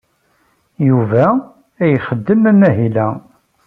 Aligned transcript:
Yuba 0.87 1.25
ad 1.81 1.87
yexdem 1.93 2.41
amahil-a. 2.51 3.07